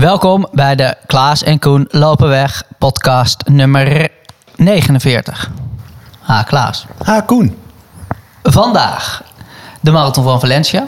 [0.00, 4.08] Welkom bij de Klaas en Koen Lopen Weg podcast nummer
[4.56, 5.50] 49.
[6.20, 6.86] Ha, Klaas.
[7.04, 7.58] Ha, Koen.
[8.42, 9.22] Vandaag
[9.80, 10.84] de Marathon van Valencia.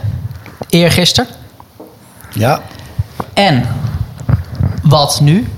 [0.68, 1.30] Eergisteren.
[2.32, 2.60] Ja.
[3.32, 3.68] En
[4.82, 5.52] wat nu?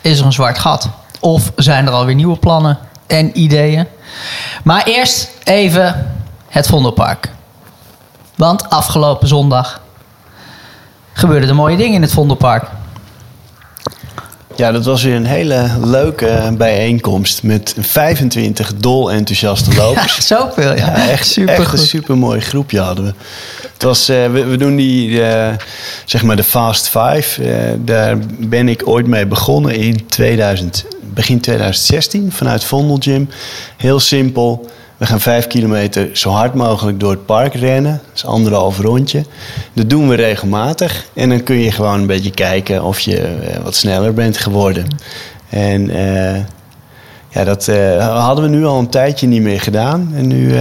[0.00, 0.88] Is er een zwart gat?
[1.20, 3.86] Of zijn er alweer nieuwe plannen en ideeën?
[4.64, 6.16] Maar eerst even
[6.48, 7.30] het Vondelpark.
[8.34, 9.80] Want afgelopen zondag
[11.16, 12.70] gebeurden er mooie dingen in het Vondelpark.
[14.56, 20.16] Ja, dat was weer een hele leuke bijeenkomst met 25 dol enthousiaste lopers.
[20.16, 20.86] Ja, zoveel, ja.
[20.86, 23.14] Ja, echt, Super echt een super mooi groepje hadden we.
[23.72, 25.54] Het was, eh, we, we doen die, eh,
[26.04, 27.42] zeg maar de Fast Five.
[27.42, 33.28] Eh, daar ben ik ooit mee begonnen in 2000, begin 2016 vanuit Vondel Gym.
[33.76, 34.70] Heel simpel.
[34.96, 38.00] We gaan vijf kilometer zo hard mogelijk door het park rennen.
[38.06, 39.24] Dat is anderhalf rondje.
[39.72, 41.06] Dat doen we regelmatig.
[41.14, 44.86] En dan kun je gewoon een beetje kijken of je eh, wat sneller bent geworden.
[45.48, 46.40] En eh,
[47.28, 50.12] ja, dat eh, hadden we nu al een tijdje niet meer gedaan.
[50.14, 50.54] En nu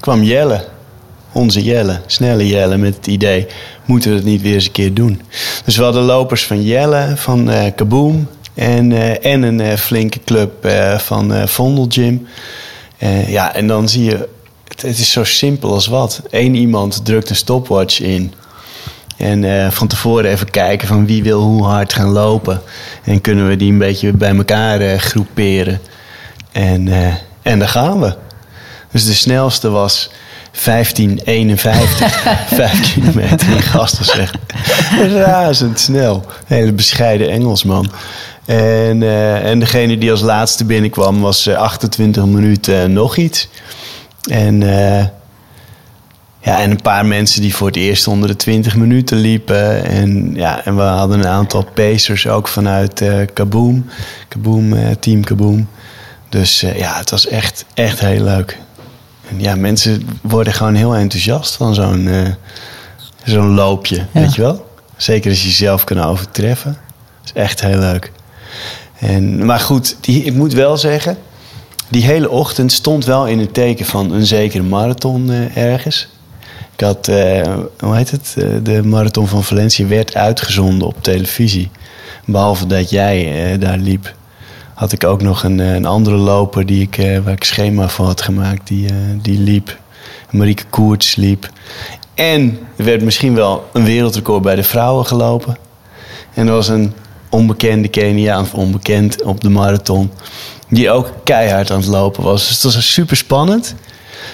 [0.00, 0.64] kwam Jelle,
[1.32, 3.46] onze Jelle, snelle Jelle, met het idee...
[3.84, 5.22] moeten we het niet weer eens een keer doen.
[5.64, 8.28] Dus we hadden lopers van Jelle, van Kaboom...
[8.54, 12.26] En, en een flinke club van Vondel Gym.
[12.98, 14.28] Eh, ja, en dan zie je...
[14.68, 16.22] Het, is zo simpel als wat.
[16.30, 18.32] Eén iemand drukt een stopwatch in...
[19.16, 22.62] En eh, van tevoren even kijken van wie wil hoe hard gaan lopen.
[23.04, 25.80] En kunnen we die een beetje bij elkaar eh, groeperen.
[26.52, 26.88] En,
[27.42, 28.16] en daar gaan we.
[28.90, 30.10] Dus de snelste was
[30.64, 32.46] 1551.
[32.46, 33.46] Vijf kilometer.
[33.46, 34.34] Die gast was echt
[35.24, 36.24] razendsnel.
[36.46, 37.90] Hele bescheiden Engelsman.
[38.44, 43.48] En, eh, en degene die als laatste binnenkwam was eh, 28 minuten eh, nog iets.
[44.30, 44.62] En...
[44.62, 45.04] eh,
[46.40, 49.84] ja, en een paar mensen die voor het eerst onder de 20 minuten liepen.
[49.84, 53.86] En, ja, en we hadden een aantal pacers ook vanuit Kaboom.
[54.28, 55.68] Kaboom, team Kaboom.
[56.28, 58.58] Dus ja, het was echt, echt heel leuk.
[59.36, 62.28] Ja, mensen worden gewoon heel enthousiast van zo'n eh,
[63.24, 64.66] zo'n loopje, weet je wel?
[64.96, 66.72] Zeker als je jezelf kan overtreffen.
[67.20, 68.12] Dat is echt heel leuk.
[68.98, 71.18] En, maar goed, die, ik moet wel zeggen...
[71.88, 76.08] die hele ochtend stond wel in het teken van een zekere marathon eh, ergens...
[76.74, 78.34] Ik had, eh, hoe heet het?
[78.62, 81.70] De marathon van Valencia werd uitgezonden op televisie.
[82.24, 84.14] Behalve dat jij daar liep,
[84.78, 87.88] had ik ook nog een, eh, een andere loper die ik, eh, waar ik schema
[87.88, 89.78] van had gemaakt, die, eh, die liep.
[90.30, 91.50] Marieke Koerts liep.
[92.14, 95.58] En er werd misschien wel een wereldrecord bij de vrouwen gelopen.
[96.34, 96.92] En er was een
[97.28, 100.10] onbekende Keniaan, of onbekend op de marathon,
[100.68, 102.48] die ook keihard aan het lopen was.
[102.48, 103.74] Dus het was super spannend,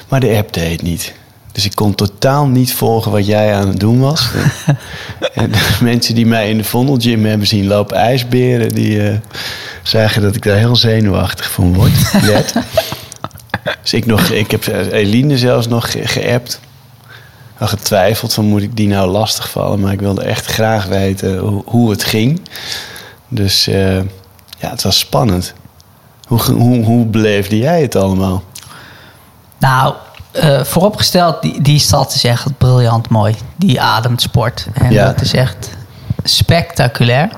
[0.08, 1.14] maar de app deed het niet.
[1.54, 4.28] Dus ik kon totaal niet volgen wat jij aan het doen was.
[5.34, 8.74] en de mensen die mij in de Vondelgym hebben zien lopen ijsberen...
[8.74, 9.16] die eh,
[9.82, 11.92] zagen dat ik daar heel zenuwachtig van word.
[12.22, 12.54] Let.
[13.82, 16.60] dus ik, nog, ik heb eh, Eline zelfs nog ge- geappt.
[17.58, 19.80] Al getwijfeld van moet ik die nou lastigvallen.
[19.80, 22.40] Maar ik wilde echt graag weten hoe, hoe het ging.
[23.28, 23.96] Dus eh,
[24.58, 25.54] ja, het was spannend.
[26.26, 28.42] Hoe, hoe, hoe beleefde jij het allemaal?
[29.58, 29.94] Nou,
[30.34, 33.34] eh, vooropgesteld, die, die stad is echt briljant mooi.
[33.56, 34.66] Die ademt sport.
[34.72, 35.04] En Ja.
[35.04, 35.70] dat is echt
[36.22, 37.28] spectaculair.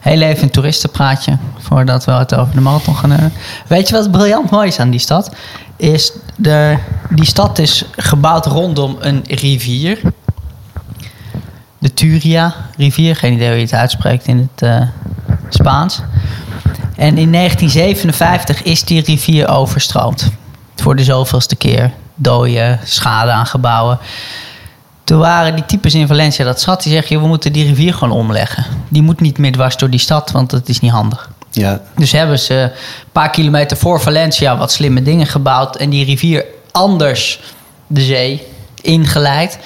[0.00, 3.32] Heel even een toeristenpraatje voordat we het over de marathon gaan hebben.
[3.66, 5.30] Weet je wat briljant mooi is aan die stad?
[5.76, 6.76] Is de,
[7.10, 10.00] die stad is gebouwd rondom een rivier.
[11.78, 13.16] De Turia-rivier.
[13.16, 14.80] Geen idee hoe je het uitspreekt in het eh,
[15.48, 16.00] Spaans.
[16.96, 20.30] En in 1957 is die rivier overstroomd.
[20.84, 21.92] Voor de zoveelste keer.
[22.14, 23.98] Dooien, schade aan gebouwen.
[25.04, 26.82] Toen waren die types in Valencia dat zat.
[26.82, 28.64] Die zeggen, we moeten die rivier gewoon omleggen.
[28.88, 31.30] Die moet niet meer dwars door die stad, want dat is niet handig.
[31.50, 32.70] Ja, Dus hebben ze een
[33.12, 35.76] paar kilometer voor Valencia wat slimme dingen gebouwd.
[35.76, 37.40] En die rivier anders
[37.86, 38.46] de zee
[38.80, 39.58] ingeleid.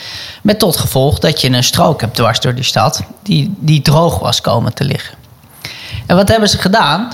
[0.43, 3.03] Met tot gevolg dat je een strook hebt dwars door die stad.
[3.23, 5.15] Die, die droog was komen te liggen.
[6.07, 7.09] En wat hebben ze gedaan?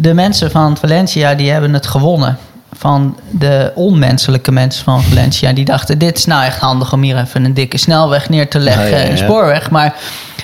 [0.00, 2.38] De mensen van Valencia die hebben het gewonnen.
[2.72, 5.52] Van de onmenselijke mensen van Valencia.
[5.52, 8.58] Die dachten, dit is nou echt handig om hier even een dikke snelweg neer te
[8.58, 8.84] leggen.
[8.84, 9.10] Ja, ja, ja.
[9.10, 9.70] Een spoorweg.
[9.70, 9.94] Maar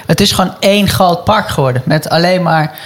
[0.06, 1.82] het is gewoon één groot park geworden.
[1.85, 2.79] Met alleen maar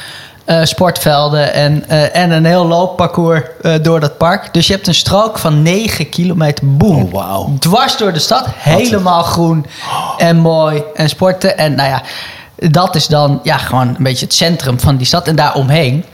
[0.45, 4.53] eh, sportvelden en, eh, en een heel loopparcours eh, door dat park.
[4.53, 6.77] Dus je hebt een strook van 9 kilometer.
[6.77, 7.09] Boom.
[7.13, 7.59] Oh.
[7.59, 8.47] Dwars door de stad.
[8.55, 9.67] Helemaal groen
[10.17, 11.59] en mooi en sporten.
[11.59, 12.03] En nou ja,
[12.71, 15.29] dat is dan ja, gewoon een beetje het centrum van die stad.
[15.29, 16.05] En daaromheen,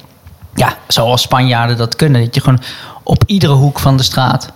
[0.57, 2.25] ja, zoals Spanjaarden dat kunnen.
[2.25, 2.63] Dat je gewoon
[3.03, 4.53] op iedere hoek van de straat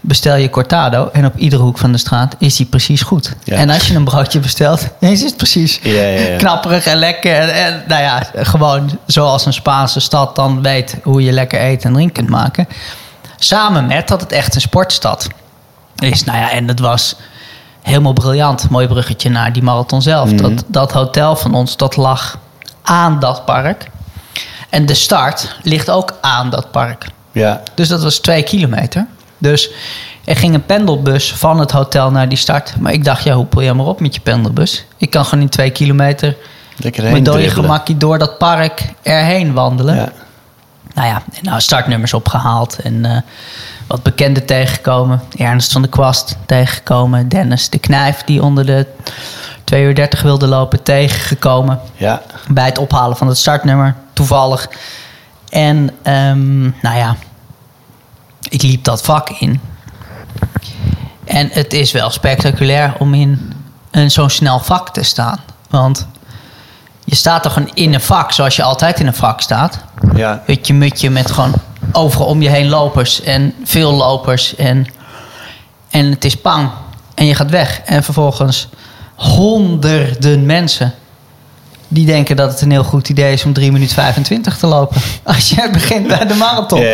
[0.00, 3.34] bestel je cortado en op iedere hoek van de straat is die precies goed.
[3.44, 3.56] Ja.
[3.56, 6.36] En als je een broodje bestelt, is het precies Ja, ja, ja.
[6.36, 7.34] knapperig en lekker.
[7.34, 11.88] En, en, nou ja, gewoon zoals een Spaanse stad dan weet hoe je lekker eten
[11.88, 12.68] en drinken kunt maken.
[13.38, 15.28] Samen met dat het echt een sportstad
[15.96, 16.24] is.
[16.24, 17.16] Nou ja, en het was
[17.82, 18.70] helemaal briljant.
[18.70, 20.32] Mooi bruggetje naar die marathon zelf.
[20.32, 22.38] dat, dat hotel van ons, dat lag
[22.82, 23.90] aan dat park.
[24.70, 27.06] En de start ligt ook aan dat park.
[27.32, 29.06] Ja, Dus dat was twee kilometer.
[29.38, 29.70] Dus
[30.24, 32.74] er ging een pendelbus van het hotel naar die start.
[32.78, 34.84] Maar ik dacht, ja, hoepel je maar op met je pendelbus.
[34.96, 36.36] Ik kan gewoon in twee kilometer
[37.12, 39.94] met dode gemakkie door dat park erheen wandelen.
[39.94, 40.12] Ja.
[40.94, 43.16] Nou ja, en nou startnummers opgehaald en eh,
[43.86, 45.22] wat bekenden tegengekomen.
[45.36, 47.28] Ernst van de Kwast tegengekomen.
[47.28, 48.86] Dennis de Knijf die onder de
[49.64, 51.80] 2 uur 30 wilde lopen tegengekomen.
[51.96, 54.68] ja, Bij het ophalen van het startnummer, toevallig.
[55.48, 57.16] En ehm, nou ja,
[58.48, 59.60] ik liep dat vak in.
[61.24, 63.52] En het is wel spectaculair om in
[63.90, 65.40] een zo'n snel vak te staan.
[65.70, 66.06] Want
[67.04, 69.78] je staat toch gewoon in een vak zoals je altijd in een vak staat.
[70.14, 70.42] ja.
[70.46, 71.54] Hutje mutje met gewoon
[71.92, 74.56] overal om je heen lopers en veel lopers.
[74.56, 74.86] En,
[75.90, 76.70] en het is pang.
[77.14, 77.80] En je gaat weg.
[77.84, 78.68] En vervolgens
[79.14, 80.94] honderden mensen
[81.92, 85.00] die denken dat het een heel goed idee is om 3 minuten 25 te lopen.
[85.24, 86.84] Als je begint bij de marathon.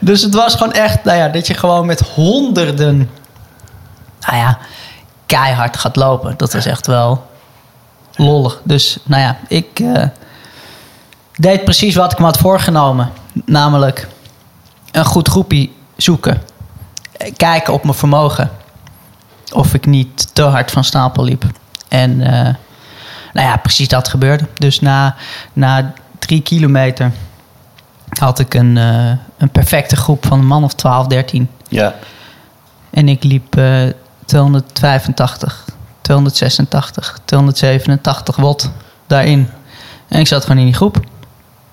[0.00, 3.10] Dus het was gewoon echt, nou ja, dat je gewoon met honderden,
[4.20, 4.58] nou ja,
[5.26, 6.34] keihard gaat lopen.
[6.36, 7.26] Dat was echt wel
[8.14, 8.60] lollig.
[8.64, 10.04] Dus nou ja, ik eh,
[11.36, 13.10] deed precies wat ik me had voorgenomen.
[13.44, 14.08] Namelijk
[14.92, 16.42] een goed groepie zoeken.
[17.36, 18.50] Kijken op mijn vermogen.
[19.52, 21.44] Of ik niet te hard van stapel liep.
[21.88, 22.54] En eh,
[23.32, 24.44] nou ja, precies dat gebeurde.
[24.58, 25.14] Dus na,
[25.52, 27.10] na drie kilometer
[28.18, 31.48] had ik een, eh, een perfecte groep van een man of 12, 13.
[31.68, 31.94] Ja,
[32.90, 33.82] En ik liep eh
[34.24, 35.64] 285,
[36.00, 38.70] 286, 287 watt
[39.06, 39.48] daarin.
[40.08, 41.00] En ik zat gewoon in die groep.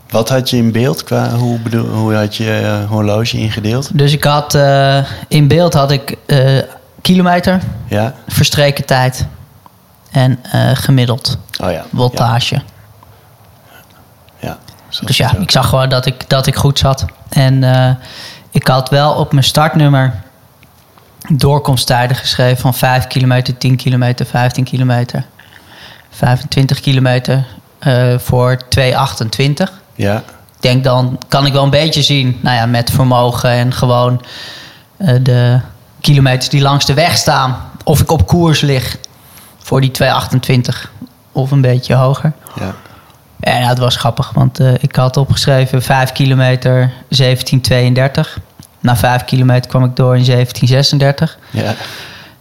[0.10, 1.04] wat had je in beeld?
[1.04, 3.98] Qua, hoe, bedoel, hoe had je eh, horloge ingedeeld?
[3.98, 6.18] Dus ik had eh, in beeld had ik
[7.02, 9.26] kilometer, Ja, verstreken tijd
[10.12, 11.86] en eh, gemiddeld oh ja.
[11.90, 12.62] wattage.
[14.40, 14.58] Ja,
[15.02, 17.06] Dus ja, ik zag gewoon dat ik, dat ik goed zat.
[17.30, 17.96] En eh,
[18.52, 20.22] ik had wel op mijn startnummer
[21.30, 25.26] doorkomsttijden geschreven van 5 kilometer, 10 kilometer, 15 kilometer,
[26.10, 27.46] 25 kilometer
[27.80, 29.72] eh, voor 2,28.
[29.96, 30.24] Ja, Ik
[30.60, 34.22] denk dan kan ik wel een beetje zien, nou ja, met vermogen en gewoon
[35.22, 35.60] de
[36.02, 38.98] kilometers die langs de weg staan, of ik op koers lig
[39.68, 40.90] voor die 2,28
[41.32, 42.32] of een beetje hoger.
[42.60, 42.76] ja.
[43.40, 48.40] Nou, het was grappig, want eh, ik had opgeschreven 5 kilometer 1732.
[48.80, 51.38] Na 5 kilometer kwam ik door in 1736.
[51.50, 51.76] Ja,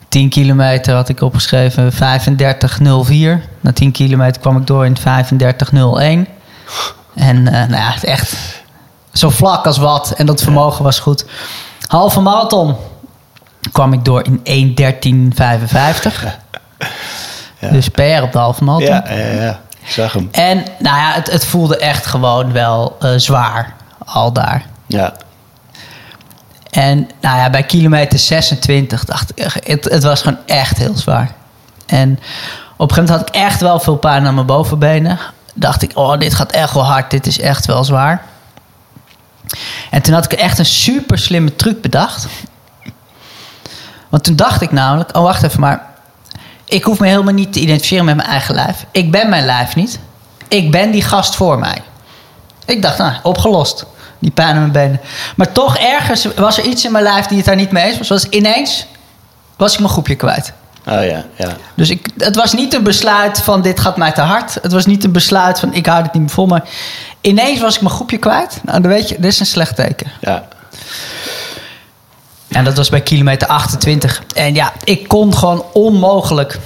[0.08, 3.42] 10 kilometer had ik opgeschreven 3504.
[3.60, 6.26] Na 10 kilometer kwam ik door in 3501.
[7.14, 8.36] En eh, nou ja, echt
[9.12, 10.10] zo vlak als wat.
[10.10, 11.24] En dat vermogen was goed.
[11.86, 12.76] Halve marathon
[13.72, 15.34] kwam ik door in 1.13.55.
[16.22, 16.55] Ja.
[17.70, 18.94] Dus PR op de halve marathon.
[18.94, 19.60] ja, ja, ja.
[19.80, 20.28] Ik zag hem.
[20.32, 23.74] En nou ja, het, het voelde echt gewoon wel eh, zwaar
[24.04, 24.64] al daar.
[24.86, 25.12] Ja,
[26.70, 31.30] En nou ja, bij kilometer 26 dacht ik, het, het was gewoon echt heel zwaar.
[31.86, 32.10] En
[32.76, 35.18] op een gegeven moment had ik echt wel veel pijn aan mijn bovenbenen.
[35.54, 38.22] Dacht ik, oh, dit gaat echt wel hard, dit is echt wel zwaar.
[39.90, 42.26] En toen had ik echt een super slimme truc bedacht.
[44.08, 45.94] Want toen dacht ik namelijk, oh wacht even maar.
[46.68, 48.84] Ik hoef me helemaal niet te identificeren met mijn eigen lijf.
[48.90, 49.98] Ik ben mijn lijf niet.
[50.48, 51.82] Ik ben die gast voor mij.
[52.66, 53.84] Ik dacht, nou, opgelost.
[54.18, 55.00] Die pijn in mijn benen.
[55.36, 57.98] Maar toch ergens was er iets in mijn lijf die het daar niet mee eens
[57.98, 58.08] was.
[58.08, 58.86] Was ineens
[59.56, 60.52] was ik mijn groepje kwijt.
[60.86, 61.56] oh ja, ja.
[61.74, 64.54] Dus ik, het was niet een besluit van dit gaat mij te hard.
[64.62, 66.46] Het was niet een besluit van ik hou dit niet meer vol.
[66.46, 66.68] Maar
[67.20, 68.60] ineens was ik mijn groepje kwijt.
[68.62, 70.10] Nou, dan weet je, dit is een slecht teken.
[70.20, 70.48] Ja,
[72.56, 74.22] En dat was bij kilometer 28.
[74.34, 76.58] En ja, ik kon gewoon onmogelijk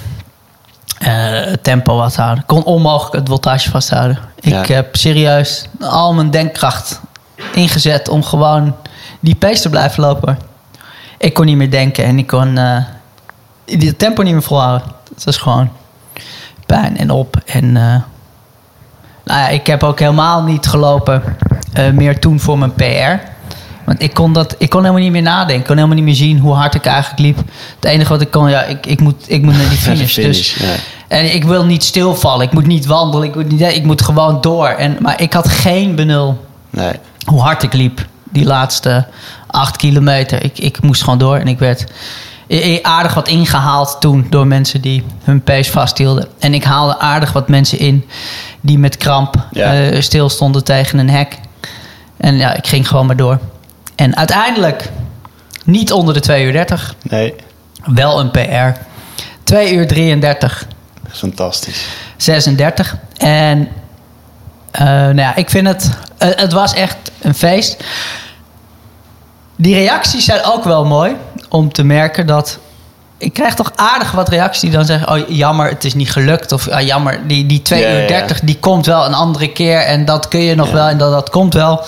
[0.97, 2.39] eh, het tempo vasthouden.
[2.39, 4.19] Ik kon onmogelijk het voltage vasthouden.
[4.39, 7.01] Ik heb serieus al mijn denkkracht
[7.53, 8.75] ingezet om gewoon
[9.19, 10.39] die pace te blijven lopen.
[11.17, 12.77] Ik kon niet meer denken en ik kon eh
[13.65, 14.87] die tempo niet meer volhouden.
[15.13, 15.69] Het was gewoon
[16.65, 17.41] pijn en op.
[17.45, 18.01] En eh,
[19.23, 21.23] nou ja, ik heb ook helemaal niet gelopen
[21.73, 23.30] eh, meer toen voor mijn PR.
[23.91, 25.55] Want ik kon, dat, ik kon helemaal niet meer nadenken.
[25.59, 27.37] Ik kon helemaal niet meer zien hoe hard ik eigenlijk liep.
[27.75, 30.15] Het enige wat ik kon, ja, ik, ik, moet, ik moet naar die finish.
[30.15, 30.73] dus, ja.
[31.07, 32.45] En ik wil niet stilvallen.
[32.45, 33.27] Ik moet niet wandelen.
[33.27, 34.67] Ik moet, niet, ik moet gewoon door.
[34.67, 36.91] En, maar ik had geen benul nee.
[37.25, 39.07] hoe hard ik liep die laatste
[39.47, 40.43] Acht kilometer.
[40.43, 41.85] Ik, ik moest gewoon door en ik werd
[42.49, 46.27] i- i- aardig wat ingehaald toen door mensen die hun pace vasthielden.
[46.39, 48.05] En ik haalde aardig wat mensen in
[48.61, 49.73] die met kramp Ja.
[49.73, 51.37] eh, stilstonden tegen een hek.
[52.17, 53.39] En ja, ik ging gewoon maar door.
[54.01, 54.89] En uiteindelijk
[55.65, 56.95] niet onder de 2 uur 30.
[57.01, 57.35] Nee,
[57.85, 58.79] Wel een PR.
[59.43, 60.67] 2 uur 33,
[61.11, 61.85] fantastisch.
[62.17, 62.95] 36.
[63.17, 63.67] En
[64.71, 65.89] eh, nou ja, ik vind het...
[66.17, 67.83] eh, het was echt een feest.
[69.55, 71.15] Die reacties zijn ook wel mooi.
[71.49, 72.59] Om te merken dat...
[73.17, 75.09] Ik krijg toch aardig wat reacties die dan zeggen...
[75.09, 76.51] Oh, jammer, het is niet gelukt.
[76.51, 78.07] Of ah, jammer, die, die 2 Ja, uur ja.
[78.07, 79.79] 30, die komt wel een andere keer.
[79.79, 81.85] En dat kun je nog wel en dat, dat komt wel.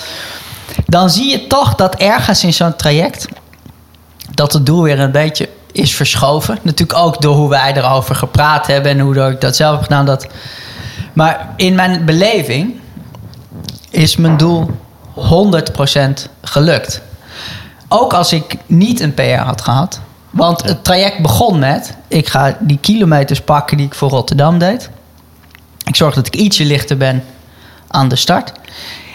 [0.86, 3.28] Dan zie je toch dat ergens in zo'n traject...
[4.32, 6.60] dat het doel weer een beetje is verschoven.
[6.62, 8.92] Natuurlijk ook door hoe wij erover gepraat hebben...
[8.92, 10.06] en hoe ik dat zelf heb gedaan.
[10.06, 10.28] Dat...
[11.14, 12.80] Maar in mijn beleving
[13.90, 14.70] is mijn doel
[15.16, 15.20] 100%
[16.42, 17.02] gelukt.
[17.88, 20.00] Ook als ik niet een PR had gehad.
[20.30, 21.94] Want het traject begon met...
[22.08, 24.90] ik ga die kilometers pakken die ik voor Rotterdam deed.
[25.86, 27.24] Ik zorg dat ik ietsje lichter ben
[27.88, 28.52] aan de start.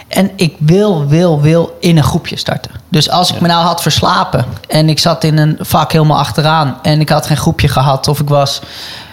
[0.09, 2.71] En ik wil, wil, wil in een groepje starten.
[2.89, 4.45] Dus als ik me nou had verslapen...
[4.69, 6.79] en ik zat in een vak helemaal achteraan...
[6.83, 8.61] en ik had geen groepje gehad of ik was...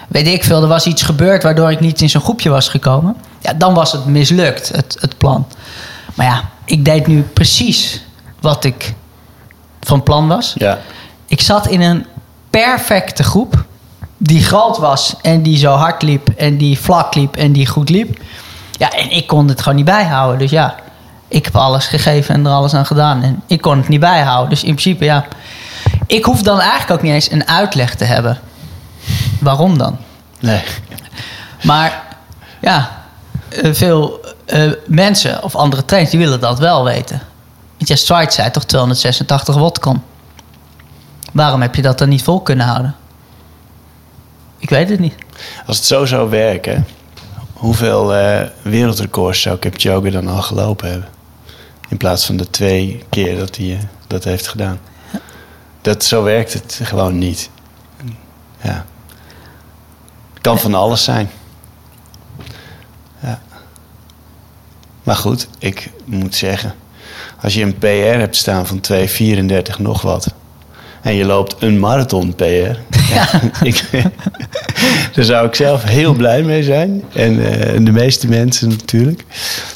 [0.08, 1.42] weet ik veel, er was iets gebeurd...
[1.42, 3.16] waardoor ik niet in zo'n groepje was gekomen...
[3.40, 5.46] ja, dan was het mislukt, het, het plan.
[6.14, 8.04] Maar ja, ik deed nu precies
[8.40, 8.94] wat ik
[9.80, 10.54] van plan was.
[10.56, 10.78] Ja,
[11.26, 12.06] Ik zat in een
[12.50, 13.64] perfecte groep.
[14.18, 17.88] Die groot was en die zo hard liep en die vlak liep en die goed
[17.88, 18.18] liep.
[18.72, 20.38] Ja, en ik kon het gewoon niet bijhouden.
[20.38, 20.74] Dus ja,
[21.28, 23.22] ik heb alles gegeven en er alles aan gedaan.
[23.22, 24.50] En ik kon het niet bijhouden.
[24.50, 25.24] Dus in principe, ja.
[26.06, 28.38] Ik hoef dan eigenlijk ook niet eens een uitleg te hebben.
[29.40, 29.96] Waarom dan?
[30.40, 30.62] nee.
[31.62, 32.02] Maar
[32.60, 32.90] ja,
[33.48, 37.22] eh, veel eh, mensen of andere trainers die willen dat wel weten.
[37.76, 40.02] Want ja, Stride zei toch 286 watt kon.
[41.32, 42.94] Waarom heb je dat dan niet vol kunnen houden?
[44.58, 45.14] Ik weet het niet.
[45.66, 46.86] Als het zo zou werken,
[47.52, 51.08] hoeveel eh, wereldrecords zou Kipchoge dan al gelopen hebben?
[51.88, 54.78] In plaats van de twee keer dat hij eh, dat heeft gedaan.
[55.80, 57.50] Dat, zo werkt het gewoon niet.
[58.62, 58.86] Ja.
[60.32, 61.30] Het kan van alles zijn.
[63.22, 63.40] Ja.
[65.02, 66.74] Maar goed, ik moet zeggen,
[67.42, 70.34] als je een PR hebt staan van 2,34 nog wat.
[71.02, 72.42] En je loopt een marathon PR.
[73.12, 73.88] Ja, ik,
[75.12, 77.04] daar zou ik zelf heel blij mee zijn.
[77.12, 79.24] En eh, de meeste mensen natuurlijk.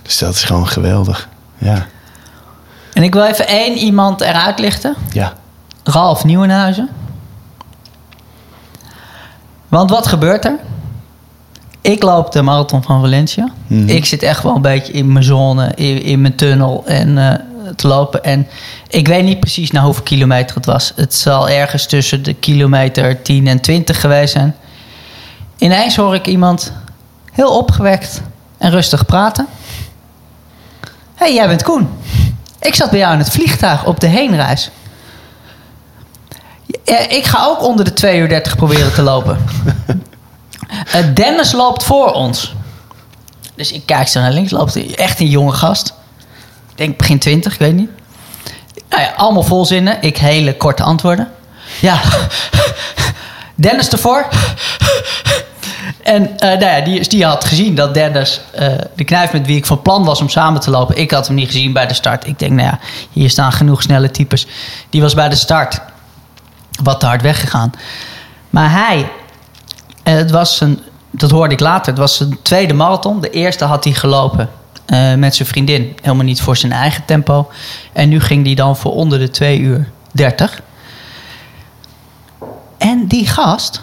[0.02, 1.28] Dus dat is gewoon geweldig.
[1.58, 1.86] Ja,
[3.00, 4.94] En ik wil even één iemand eruit lichten.
[5.12, 5.32] ja.
[5.84, 6.88] Ralf Nieuwenhuizen.
[9.68, 10.58] Want wat gebeurt er?
[11.80, 13.48] Ik loop de marathon van Valencia.
[13.66, 13.88] Mhm.
[13.88, 17.34] Ik zit echt wel een beetje in mijn zone, in, in mijn tunnel en eh,
[17.76, 18.24] te lopen.
[18.24, 18.46] En
[18.88, 20.92] ik weet niet precies naar hoeveel kilometer het was.
[20.96, 24.56] Het zal ergens tussen de kilometer 10 en 20 geweest zijn.
[25.58, 26.72] Ineens hoor ik iemand
[27.32, 28.22] heel opgewekt
[28.58, 29.46] en rustig praten.
[31.14, 31.88] Hé, hey, jij bent Koen.
[32.60, 34.70] Ik zat bij jou in het vliegtuig op de heenreis.
[37.08, 39.38] Ik ga ook onder de 2 uur 30 proberen te lopen.
[40.92, 42.54] Eh, Dennis loopt voor ons.
[43.54, 44.50] Dus ik kijk zo naar links.
[44.50, 45.94] Loopt echt een jonge gast.
[46.70, 47.90] Ik denk begin 20, ik weet niet.
[48.88, 50.02] Nou ja, allemaal volzinnen.
[50.02, 51.30] Ik hele korte antwoorden.
[51.80, 52.00] Ja.
[53.54, 54.28] Dennis ervoor.
[56.02, 59.56] En eh, nou ja, die, die had gezien dat Dennis, eh, de knijf met wie
[59.56, 61.94] ik van plan was om samen te lopen, ik had hem niet gezien bij de
[61.94, 62.26] start.
[62.26, 62.78] Ik denk, nou ja,
[63.10, 64.46] hier staan genoeg snelle types.
[64.90, 65.80] Die was bij de start
[66.82, 67.72] wat te hard weggegaan.
[68.50, 69.10] Maar hij,
[70.02, 70.78] eh, het was zijn,
[71.10, 73.20] dat hoorde ik later, het was zijn tweede marathon.
[73.20, 74.50] De eerste had hij gelopen
[75.16, 77.50] met zijn vriendin, helemaal niet voor zijn eigen tempo.
[77.92, 80.60] En nu ging hij dan voor onder de 2 uur 30.
[82.78, 83.80] En die gast,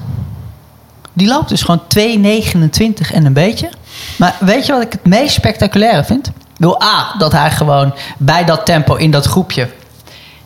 [1.18, 3.70] die loopt dus gewoon 2,29 en een beetje.
[4.18, 6.32] Maar weet je wat ik het meest spectaculaire vind?
[6.58, 9.70] Wil A, dat hij gewoon bij dat tempo in dat groepje...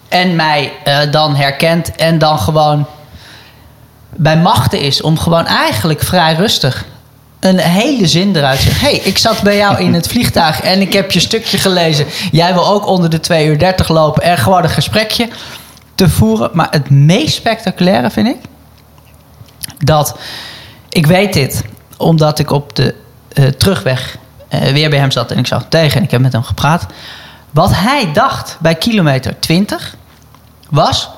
[0.10, 2.86] en mij eh, dan herkent en dan gewoon
[4.10, 5.02] bij machten is...
[5.02, 6.86] om gewoon eigenlijk vrij rustig
[7.40, 8.88] een hele zin eruit te zeggen.
[8.88, 12.06] hey, ik zat bij jou in het vliegtuig en ik heb je stukje gelezen.
[12.32, 15.30] Jij wil ook onder de 2 uur 30 lopen en gewoon een gesprekje
[15.96, 16.50] te voeren.
[16.54, 18.38] Maar het meest spectaculaire vind ik
[19.78, 20.16] dat
[20.92, 21.64] ik weet dit
[21.98, 22.96] omdat ik op de
[23.34, 24.18] eh, terugweg
[24.48, 26.44] eh, weer bij hem zat en ik zag hem tegen en ik heb met hem
[26.44, 26.86] gepraat.
[27.52, 29.96] Wat hij dacht bij kilometer 20
[30.70, 31.10] was: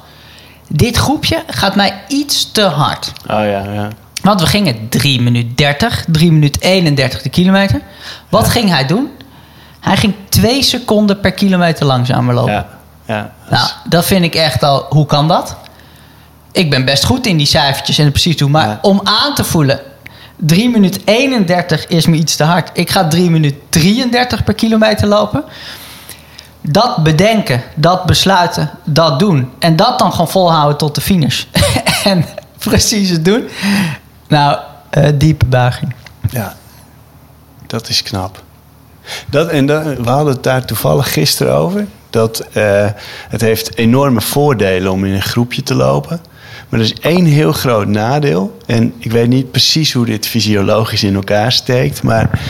[0.68, 3.12] dit groepje gaat mij iets te hard.
[3.24, 3.88] Oh ja, ja.
[4.22, 7.82] Want we gingen 3 minuten 30, 3 minuten 31 de kilometer.
[8.30, 9.10] Wat ging hij doen?
[9.80, 12.54] Hij ging 2 seconden per kilometer langzamer lopen.
[12.54, 12.68] Ja,
[13.06, 14.86] Ja, dat Nou, dat vind ik echt al...
[14.90, 15.58] Hoe kan dat?
[16.54, 18.52] Ik ben best goed in die cijfertjes en het precies doen.
[18.52, 18.80] Maar Ja.
[18.82, 19.80] om aan te voelen...
[20.38, 22.70] 3 minuten 31 is me iets te hard.
[22.74, 25.44] Ik ga 3 minuten 33 per kilometer lopen.
[26.62, 29.52] Dat bedenken, dat besluiten, dat doen.
[29.60, 31.44] En dat dan gewoon volhouden tot de finish.
[32.04, 32.26] en
[32.58, 33.48] precies het doen.
[34.28, 34.58] Nou,
[34.90, 35.94] eh, diepe buiging.
[36.30, 36.56] ja,
[37.68, 38.44] dat is knap.
[39.30, 41.88] Dat, en dat, we hadden het daar toevallig gisteren over.
[42.10, 42.88] Dat eh,
[43.30, 46.22] het heeft enorme voordelen om in een groepje te lopen.
[46.74, 48.58] Maar er is één heel groot nadeel.
[48.66, 52.04] En ik weet niet precies hoe dit fysiologisch in elkaar steekt.
[52.04, 52.42] Maar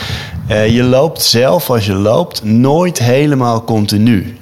[0.46, 4.36] eh, je loopt zelf als je loopt nooit helemaal continu.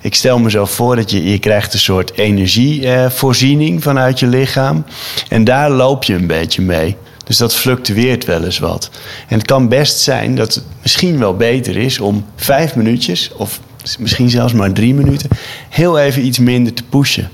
[0.00, 4.84] Ik stel me zo voor dat je, je krijgt een soort energievoorziening vanuit je lichaam.
[5.28, 6.96] En daar loop je een beetje mee.
[7.24, 8.90] Dus dat fluctueert wel eens wat.
[9.28, 13.60] En het kan best zijn dat het misschien wel beter is om vijf minuutjes, of
[13.98, 15.28] misschien zelfs maar drie minuten,
[15.68, 17.30] heel even iets minder te pushen.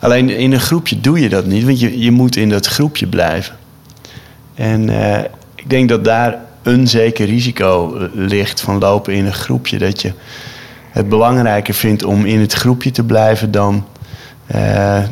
[0.00, 3.06] Alleen in een groepje doe je dat niet, want je, je moet in dat groepje
[3.06, 3.56] blijven.
[4.54, 9.32] En eh, ik denk dat daar een zeker risico eh, ligt van lopen in een
[9.32, 9.78] groepje.
[9.78, 10.12] Dat je
[10.90, 13.86] het belangrijker vindt om in het groepje te blijven dan
[14.46, 15.06] een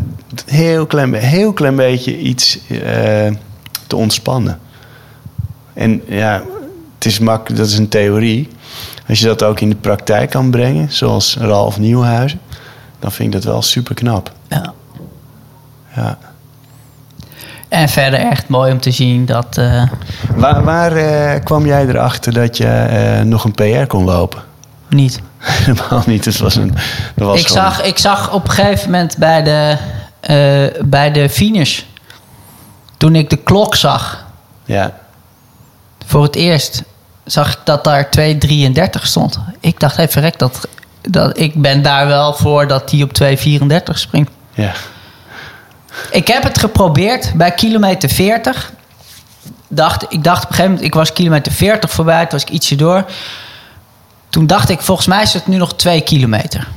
[0.47, 2.59] heel, klein, heel klein beetje iets
[3.87, 4.59] te ontspannen.
[5.73, 6.43] En ja,
[6.95, 8.49] het is mak dat is een theorie.
[9.09, 12.41] Als je dat ook in de praktijk kan brengen, zoals Ralf Nieuwhuizen,
[12.99, 14.33] dan vind ik dat wel super knap.
[14.49, 14.75] Ja.
[15.99, 16.19] Ja.
[17.69, 19.57] En verder echt mooi om te zien dat...
[19.59, 19.83] eh,
[20.35, 24.43] Waar, waar eh, kwam jij erachter dat je eh, nog een PR kon lopen?
[24.89, 25.21] niet.
[25.39, 26.25] Helemaal niet.
[26.25, 26.75] Het was een.
[27.15, 29.77] Dat was ik, gewoon- zag, ik zag op een gegeven moment bij de,
[30.85, 31.83] bij de finish...
[32.97, 34.25] toen ik de klok zag
[34.65, 34.93] Ja,
[36.07, 36.83] voor het eerst...
[37.25, 39.39] zag ik dat daar 2.33 stond.
[39.61, 40.69] Ik dacht, hé, verrek, dat,
[41.03, 43.29] dat, ik ben daar wel voor dat die op 2.34
[43.93, 44.31] springt.
[44.55, 44.73] ja.
[46.11, 48.73] Ik heb het geprobeerd bij kilometer 40.
[49.69, 52.49] Dacht, ik dacht op een gegeven moment, ik was kilometer 40 voorbij, toen was ik
[52.49, 53.05] ietsje door.
[54.29, 56.69] Toen dacht ik, volgens mij is het nu nog 2 kilometer.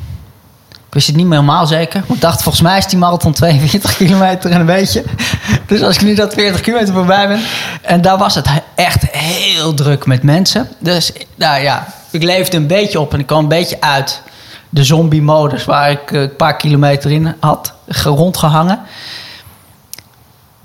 [0.70, 2.04] Ik wist het niet meer helemaal zeker.
[2.08, 5.04] Ik dacht, volgens mij is die marathon 42 kilometer en een beetje.
[5.68, 7.42] Dus als ik nu dat 40 kilometer voorbij ben.
[7.82, 10.70] En daar was het echt heel druk met mensen.
[10.80, 14.22] Dus nou ja, ik leefde een beetje op en ik kwam een beetje uit
[14.74, 15.66] de zombie-modus...
[15.66, 18.80] waar ik eh, een paar kilometer in had ge- rondgehangen.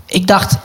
[0.06, 0.56] Ik dacht,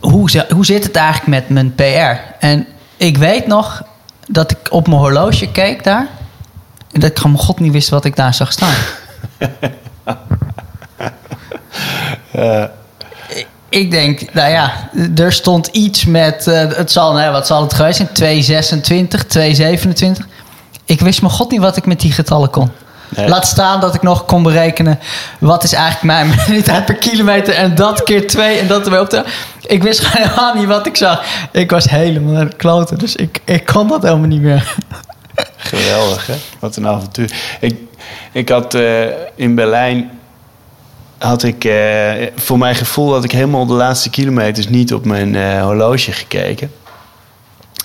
[0.00, 2.20] hoe, hoe zit het eigenlijk met mijn PR?
[2.44, 3.82] En ik weet nog
[4.28, 6.06] dat ik op mijn horloge keek daar...
[6.92, 8.74] en dat ik gewoon mijn god niet wist wat ik daar zag staan.
[13.28, 16.46] Ik- Ik denk, nou ja, er stond iets met...
[16.46, 18.12] eh, het zal, nou ja, wat zal het geweest zijn?
[18.12, 20.26] 226, 227.
[20.84, 22.70] Ik wist mijn god niet wat ik met die getallen kon.
[23.16, 23.28] Nee.
[23.28, 24.98] Laat staan dat ik nog kon berekenen...
[25.38, 27.54] wat is eigenlijk mijn minuut per kilometer...
[27.54, 29.26] en dat keer twee en dat erbij op.
[29.66, 31.24] Ik wist gewoon helemaal niet wat ik zag.
[31.52, 34.74] Ik was helemaal naar de kloten, dus ik, ik kon dat helemaal niet meer.
[35.56, 36.34] Geweldig, hè?
[36.58, 37.32] Wat een avontuur.
[37.60, 37.76] Ik,
[38.32, 40.10] ik had eh, in Berlijn...
[41.18, 41.64] had ik...
[41.64, 44.68] eh, voor mijn gevoel had ik helemaal de laatste kilometers...
[44.68, 46.70] niet op mijn eh, horloge gekeken.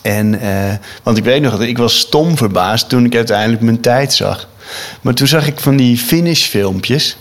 [0.08, 2.90] En, eh, want ik weet nog, dat ik was stom verbaasd...
[2.90, 4.48] toen ik uiteindelijk mijn tijd zag.
[5.02, 7.18] Maar toen zag ik van die finishfilmpjes...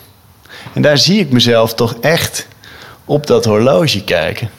[0.72, 2.46] en daar zie ik mezelf toch echt
[3.04, 4.50] op dat horloge kijken.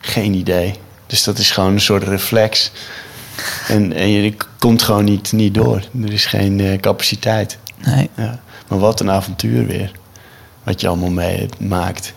[0.00, 0.74] Geen idee.
[1.06, 2.70] Dus dat is gewoon een soort reflex...
[3.68, 5.82] En, en je komt gewoon niet, niet door.
[6.02, 7.58] Er is geen eh, capaciteit.
[7.84, 8.10] Nee.
[8.16, 8.40] Ja.
[8.68, 9.92] Maar wat een avontuur weer.
[10.62, 12.14] Wat je allemaal meemaakt.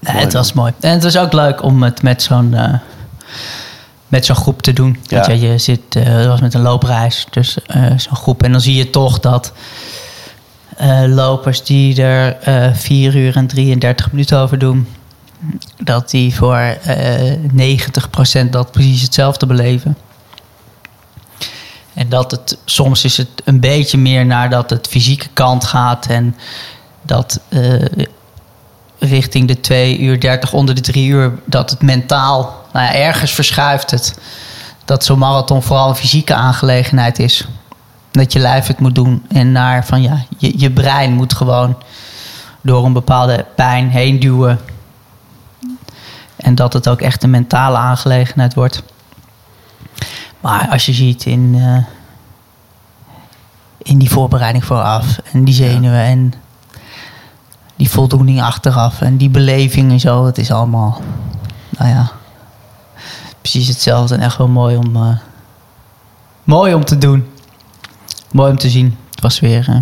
[0.00, 0.72] Nee, Mooi, het was mooi.
[0.80, 2.74] En het was ook leuk om het met zo'n eh,
[4.08, 4.98] met zo'n groep te doen.
[5.02, 5.16] Ja.
[5.16, 7.56] Want ja, je zit, het was met een loopreis, dus
[7.96, 8.42] zo'n groep.
[8.42, 9.52] En dan zie je toch dat
[10.76, 14.88] eh, lopers die er eh 4 uur en 33 minuten over doen,
[15.82, 17.32] dat die voor eh
[18.46, 19.96] 90% dat precies hetzelfde beleven.
[21.94, 26.06] En dat het soms is het een beetje meer naar dat het fysieke kant gaat
[26.06, 26.36] en
[27.02, 27.40] dat
[28.98, 33.30] richting de 2 uur 30, onder de 3 uur, dat het mentaal, nou ja, ergens
[33.30, 34.18] verschuift het.
[34.84, 37.48] Dat zo'n marathon vooral een fysieke aangelegenheid is.
[38.10, 41.76] Dat je lijf het moet doen en naar van ja, je, je brein moet gewoon
[42.60, 44.60] door een bepaalde pijn heen duwen.
[46.36, 48.82] En dat het ook echt een mentale aangelegenheid wordt.
[50.40, 51.84] Maar als je ziet in, eh,
[53.78, 56.34] in die voorbereiding vooraf en die zenuwen en
[57.76, 61.00] die voldoening achteraf en die beleving en zo, het is allemaal,
[61.78, 62.12] nou ja,
[63.50, 65.16] precies hetzelfde en echt wel mooi om, eh,
[66.44, 67.30] mooi om te doen.
[68.32, 68.98] Mooi om te zien.
[69.10, 69.66] Het was weer...
[69.68, 69.76] eh,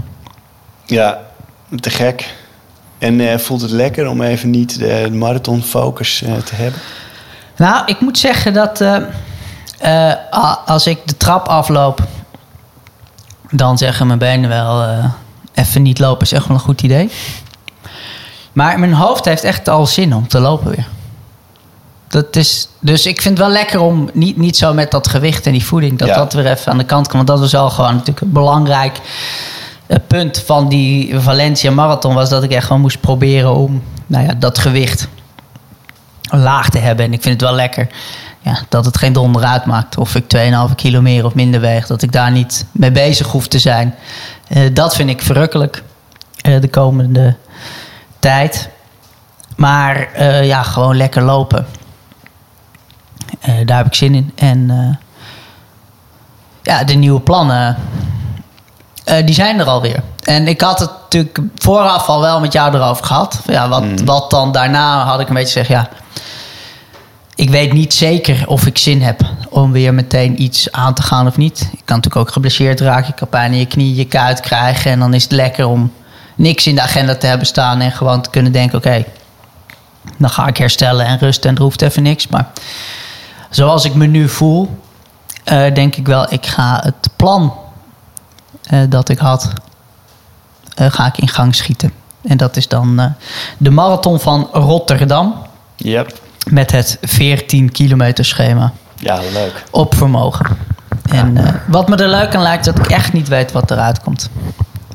[0.84, 1.18] Ja,
[1.80, 2.34] te gek.
[2.98, 6.80] En eh, voelt het lekker om even niet de marathon focus te hebben?
[7.56, 8.84] Nou, ik moet zeggen dat
[10.64, 12.00] als ik de trap afloop,
[13.50, 14.98] dan zeggen mijn benen wel
[15.54, 17.10] even niet lopen is echt wel een goed idee.
[18.52, 20.86] Maar mijn hoofd heeft echt al zin om te lopen weer.
[22.08, 25.46] Dat is, dus ik vind het wel lekker om niet, niet zo met dat gewicht
[25.46, 26.14] en die voeding, dat Ja.
[26.14, 27.16] dat weer even aan de kant kan.
[27.16, 29.00] Want dat was al gewoon natuurlijk een belangrijk
[29.86, 32.14] eh, punt van die Valencia Marathon.
[32.14, 35.08] Was dat ik echt gewoon moest proberen om nou ja, dat gewicht
[36.22, 37.04] laag te hebben.
[37.04, 37.86] En ik vind het wel lekker
[38.40, 39.98] ja, dat het geen donder uitmaakt.
[39.98, 40.24] Of ik
[40.68, 41.86] 2,5 kilo meer of minder weeg.
[41.86, 43.94] Dat ik daar niet mee bezig hoef te zijn.
[44.48, 45.82] Eh, dat vind ik verrukkelijk
[46.40, 47.36] eh, de komende
[48.18, 48.68] tijd.
[49.56, 51.66] Maar ja, gewoon lekker lopen.
[53.44, 54.32] Eh, daar heb ik zin in.
[54.34, 54.96] En eh,
[56.62, 57.76] ja, de nieuwe plannen,
[59.04, 60.02] eh, die zijn er alweer.
[60.22, 63.40] En ik had het natuurlijk vooraf al wel met jou erover gehad.
[63.46, 65.88] Ja, wat, wat dan daarna had ik een beetje gezegd, ja...
[67.36, 71.26] Ik weet niet zeker of ik zin heb om weer meteen iets aan te gaan
[71.26, 71.60] of niet.
[71.60, 73.06] Ik kan natuurlijk ook geblesseerd raken.
[73.06, 74.90] Je kan pijn in je knie, je kuit krijgen.
[74.90, 75.92] En dan is het lekker om
[76.34, 77.80] niks in de agenda te hebben staan.
[77.80, 79.04] En gewoon te kunnen denken, oké,
[80.18, 81.50] dan ga ik herstellen en rusten.
[81.50, 82.28] En er hoeft even niks.
[82.28, 82.50] Maar
[83.54, 84.78] zoals ik me nu voel,
[85.44, 87.54] eh, denk ik wel, ik ga het plan
[88.62, 89.52] eh, dat ik had,
[90.74, 91.92] eh, ga ik in gang schieten.
[92.22, 93.14] En dat is dan
[93.58, 95.34] de marathon van Rotterdam
[95.76, 96.20] Yep.
[96.50, 99.64] met het 14 kilometer schema Ja, leuk.
[99.70, 100.46] op vermogen.
[101.10, 104.30] En wat me er leuk aan lijkt, dat ik echt niet weet wat eruit komt.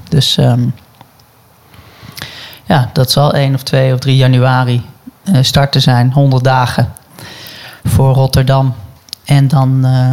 [0.10, 0.66] Dus ehm,
[2.66, 4.86] ja, dat zal 1 of 2 of 3 januari
[5.42, 6.12] starten zijn.
[6.14, 6.94] 100 dagen
[7.84, 8.74] voor Rotterdam.
[9.26, 10.12] En dan eh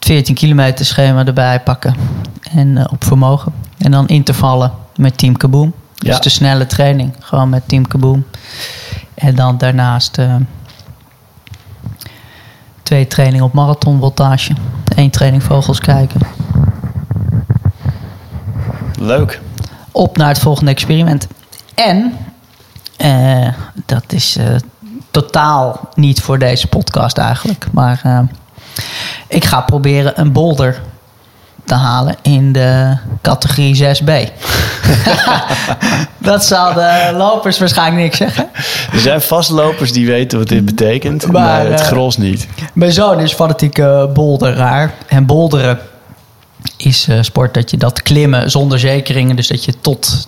[0.00, 1.94] 14 kilometer schema erbij pakken.
[2.52, 3.52] En eh, op vermogen.
[3.78, 5.72] En dan intervallen met Team Kaboom.
[5.94, 6.20] Dus Ja.
[6.20, 7.14] de snelle training.
[7.18, 8.24] Gewoon met Team Kaboom.
[9.14, 10.34] En dan daarnaast eh,
[12.82, 14.52] twee trainingen op marathonvoltage.
[14.94, 16.20] Eén training vogels kijken.
[18.98, 19.40] Leuk.
[19.92, 21.26] Op naar het volgende experiment.
[21.74, 22.12] En,
[22.96, 23.48] eh,
[23.86, 24.46] dat is eh,
[25.10, 27.66] totaal niet voor deze podcast eigenlijk.
[27.72, 28.18] Maar eh,
[29.28, 30.80] ik ga proberen een boulder
[31.64, 34.10] te halen in de categorie 6B.
[36.18, 38.48] dat zal de lopers waarschijnlijk niks zeggen.
[38.92, 42.48] Er zijn vastlopers die weten wat dit betekent, maar, Maar, het eh, gros niet.
[42.72, 44.94] Mijn zoon is fanatieke bolderaar.
[45.06, 45.78] En bolderen
[46.76, 49.36] is eh, sport dat je dat klimmen zonder zekeringen.
[49.36, 50.26] Dus dat je tot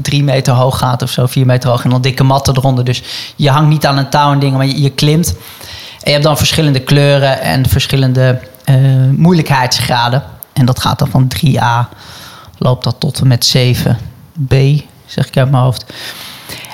[0.00, 1.84] drie meter hoog gaat of zo, vier meter hoog.
[1.84, 2.84] En dan dikke matten eronder.
[2.84, 3.02] Dus
[3.36, 5.28] je hangt niet aan een touw en dingen, maar je, je klimt.
[5.28, 5.36] En
[6.04, 8.76] je hebt dan verschillende kleuren en verschillende eh,
[9.16, 10.22] moeilijkheidsgraden.
[10.52, 11.96] En dat gaat dan van 3A,
[12.58, 14.56] loopt dat tot en met 7B,
[15.06, 15.84] zeg ik uit mijn hoofd.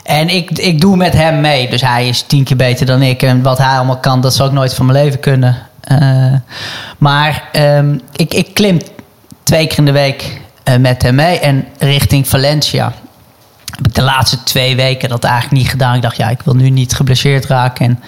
[0.02, 1.70] En ik, ik doe met hem mee.
[1.70, 3.22] Dus hij is tien keer beter dan ik.
[3.22, 5.56] En wat hij allemaal kan, dat zou ik nooit van mijn leven kunnen.
[5.80, 6.34] Eh,
[6.98, 8.80] maar ehm, ik, ik klim
[9.42, 11.38] twee keer in de week eh, met hem mee.
[11.38, 12.92] En richting Valencia
[13.76, 15.94] heb ik de laatste twee weken dat eigenlijk niet gedaan.
[15.94, 17.84] Ik dacht, ja, ik wil nu niet geblesseerd raken.
[17.86, 18.02] En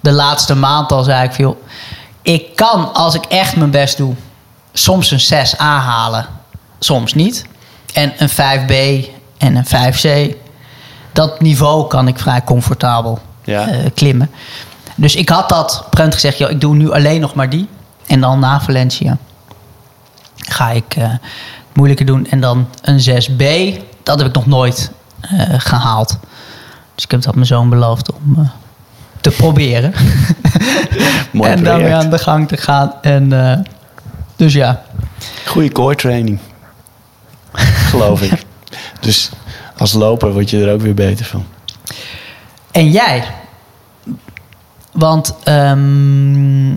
[0.00, 1.56] de laatste maand al zei ik, joh,
[2.22, 4.14] ik kan als ik echt mijn best doe,
[4.72, 6.26] soms een 6 halen,
[6.78, 7.44] soms niet.
[7.94, 9.06] En een 5B
[9.38, 10.34] en een 5C.
[11.12, 13.68] Dat niveau kan ik vrij comfortabel Ja.
[13.68, 14.30] eh, klimmen.
[14.94, 17.68] Dus ik had dat moment gezegd, joh, ik doe nu alleen nog maar die.
[18.06, 19.16] En dan na Valencia
[20.36, 21.20] ga ik eh, het
[21.74, 22.26] moeilijker doen.
[22.30, 23.44] En dan een 6B,
[24.02, 24.95] dat heb ik nog nooit eh,
[25.58, 26.18] gehaald.
[26.96, 28.48] Dus ik heb dat mijn zoon beloofd om eh,
[29.20, 29.92] te proberen.
[31.32, 32.04] Mooi en dan weer project.
[32.04, 32.92] aan de gang te gaan.
[33.02, 33.58] En, eh,
[34.36, 34.82] dus ja,
[35.46, 36.38] Goede core training.
[37.52, 38.44] Geloof ik.
[39.00, 39.30] Dus
[39.76, 41.46] als loper word je er ook weer beter van.
[42.70, 43.24] En jij?
[44.92, 46.74] Want ehm,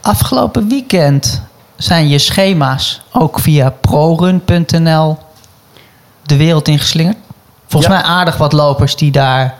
[0.00, 1.42] afgelopen weekend
[1.76, 5.18] zijn je schema's ook via prorun.nl
[6.26, 7.16] de wereld ingeslingerd.
[7.68, 7.98] Volgens Ja.
[7.98, 9.54] mij aardig wat lopers die daar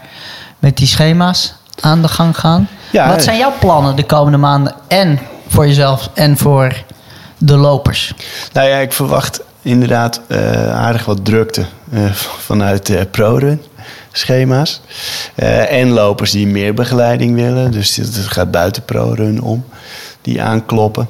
[0.59, 2.69] met die schema's aan de gang gaan.
[2.91, 6.83] Ja, wat zijn jouw plannen de komende maanden en voor jezelf en voor
[7.39, 8.15] de lopers?
[8.53, 13.63] Nou ja, ik verwacht inderdaad eh, aardig wat drukte eh, vanuit de ProRun
[14.13, 14.81] schema's.
[15.69, 17.71] En lopers die meer begeleiding willen.
[17.71, 19.65] Dus het gaat buiten ProRun om.
[20.23, 21.09] Die aankloppen.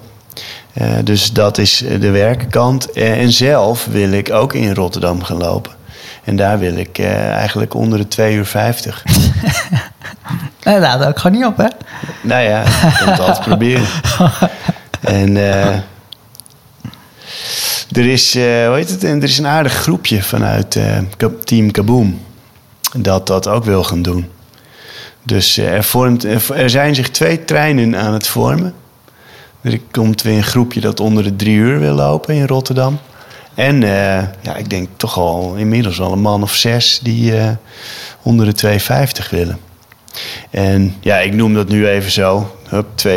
[0.75, 2.91] Eh, dus dat is de werkenkant.
[2.91, 5.73] Eh, en zelf wil ik ook in Rotterdam gaan lopen.
[6.25, 9.03] En daar wil ik eh, eigenlijk onder de 2 uur 50.
[10.65, 11.67] Nee, dat houdt ook gewoon niet op, hè?
[12.23, 13.87] Nou ja, ik kan het altijd proberen.
[15.01, 15.37] En
[17.93, 19.05] Er is, eh, hoe heet het?
[19.05, 20.79] En er is een aardig groepje vanuit
[21.45, 22.21] Team Kaboom
[22.97, 24.31] dat dat ook wil gaan doen.
[25.23, 28.75] Dus er, vormt, er zijn zich twee treinen aan het vormen.
[29.65, 32.99] Er komt weer een groepje dat onder de drie uur wil lopen in Rotterdam.
[33.55, 37.51] En eh, ja, ik denk toch al inmiddels al een man of zes die eh,
[38.23, 38.79] onder de
[39.25, 39.59] 2,50 willen.
[40.51, 42.57] En ja, ik noem dat nu even zo.
[42.69, 43.13] Hup, 2,50.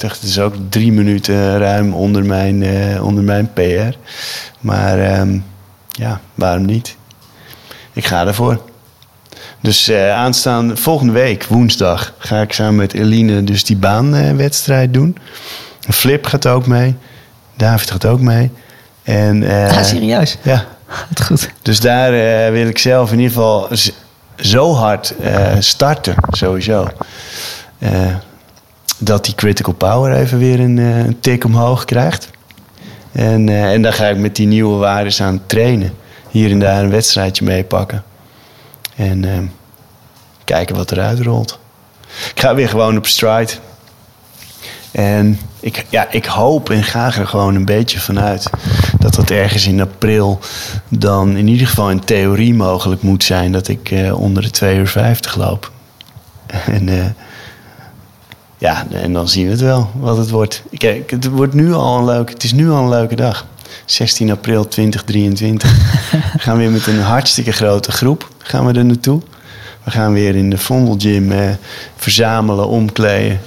[0.00, 3.96] Het is ook drie minuten ruim onder mijn, eh, onder mijn PR.
[4.60, 5.38] Maar ehm,
[5.88, 6.96] ja, waarom niet?
[7.92, 8.60] Ik ga ervoor.
[9.60, 15.16] Dus eh aanstaande volgende week, woensdag, ga ik samen met Eline dus die baanwedstrijd doen.
[15.88, 16.96] Flip gaat ook mee.
[17.56, 18.50] David gaat ook mee.
[19.02, 20.36] En, eh, ah, serieus?
[20.42, 20.66] Ja,
[21.08, 21.50] Wat goed.
[21.62, 23.68] dus daar eh, wil ik zelf in ieder geval
[24.36, 26.88] zo hard eh, starten, sowieso.
[28.98, 32.30] Dat die critical power even weer een, een tik omhoog krijgt.
[33.12, 35.94] En, en dan ga ik met die nieuwe waarden aan trainen.
[36.30, 38.04] Hier en daar een wedstrijdje meepakken.
[38.96, 39.38] En eh,
[40.44, 41.58] kijken wat eruit rolt.
[42.34, 43.52] Ik ga weer gewoon op stride.
[44.90, 48.50] En ik, ja, ik hoop en ga er gewoon een beetje vanuit
[48.98, 50.38] dat dat ergens in april
[50.88, 54.78] dan in ieder geval in theorie mogelijk moet zijn dat ik eh, onder de 2
[54.78, 55.70] uur 50 loop.
[56.66, 57.04] En eh,
[58.58, 60.62] ja, en dan zien we het wel wat het wordt.
[60.76, 63.46] Kijk, het wordt nu al een leuke, het is nu al een leuke dag.
[63.84, 65.72] 16 april 2023.
[66.32, 69.20] we gaan weer met een hartstikke grote groep gaan we er naartoe.
[69.84, 71.50] We gaan weer in de Vondel Gym eh,
[71.96, 73.40] verzamelen, omkleden,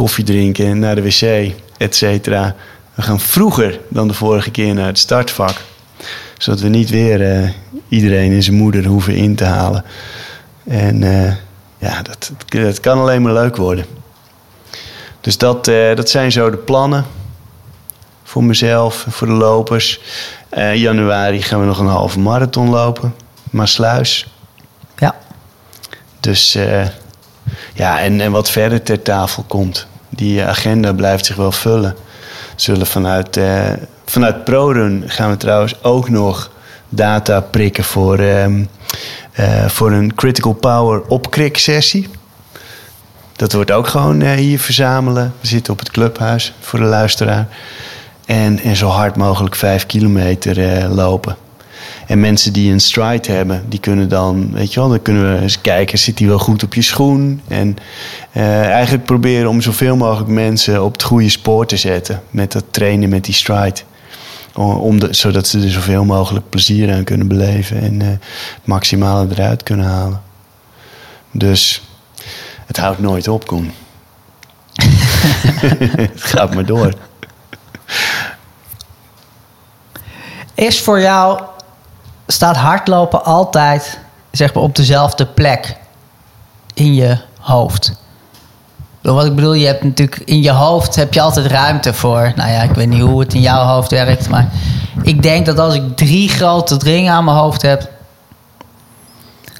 [0.00, 2.54] koffie drinken, naar de wc, et cetera.
[2.94, 5.56] We gaan vroeger dan de vorige keer naar het startvak.
[6.38, 7.48] Zodat we niet weer eh,
[7.88, 9.84] iedereen en zijn moeder hoeven in te halen.
[10.64, 11.34] En eh,
[11.78, 13.84] ja, dat, dat kan alleen maar leuk worden.
[15.20, 17.04] Dus dat, eh, dat zijn zo de plannen.
[18.22, 20.00] Voor mezelf, voor de lopers.
[20.74, 23.14] Januari gaan we nog een halve marathon lopen.
[23.50, 24.26] Maasluis.
[24.98, 25.16] Ja.
[26.20, 26.58] Dus
[27.74, 29.88] ja, en, en wat verder ter tafel komt.
[30.20, 31.96] Die agenda blijft zich wel vullen.
[32.56, 33.72] Zullen vanuit, eh,
[34.04, 36.50] vanuit ProRun gaan we trouwens ook nog
[36.88, 38.64] data prikken voor, ehm,
[39.32, 42.08] eh, voor een Critical Power opkrik sessie.
[43.36, 45.34] Dat wordt ook gewoon eh, hier verzamelen.
[45.40, 47.48] We zitten op het clubhuis voor de luisteraar.
[48.26, 51.36] En, en zo hard mogelijk vijf kilometer lopen.
[52.10, 55.40] En mensen die een stride hebben, die kunnen dan, weet je wel, dan kunnen we
[55.40, 57.40] eens kijken, zit die wel goed op je schoen?
[57.48, 57.76] En
[58.32, 62.64] eh, eigenlijk proberen om zoveel mogelijk mensen op het goede spoor te zetten met dat
[62.70, 63.80] trainen met die stride.
[64.54, 69.26] Om de, zodat ze er zoveel mogelijk plezier aan kunnen beleven en eh, het maximale
[69.30, 70.22] eruit kunnen halen.
[71.30, 71.82] Dus
[72.66, 73.72] het houdt nooit op, Koen.
[76.10, 76.92] het gaat maar door.
[80.54, 81.40] Is voor jou,
[82.32, 83.98] staat hardlopen altijd
[84.30, 85.76] zeg maar, op dezelfde plek
[86.74, 87.92] in je hoofd?
[89.02, 92.32] Wat ik bedoel, je hebt natuurlijk in je hoofd heb je altijd ruimte voor.
[92.36, 94.48] Nou ja, ik weet niet hoe het in jouw hoofd werkt, maar
[95.02, 97.88] ik denk dat als ik drie grote dingen aan mijn hoofd heb,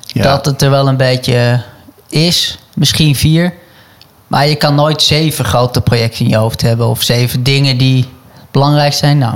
[0.06, 0.22] Ja.
[0.22, 1.62] dat het er wel een beetje
[2.08, 2.58] is.
[2.74, 3.52] Misschien vier.
[4.26, 6.88] Maar je kan nooit zeven grote projecten in je hoofd hebben.
[6.88, 8.08] Of zeven dingen die
[8.50, 9.18] belangrijk zijn.
[9.18, 9.34] Nou,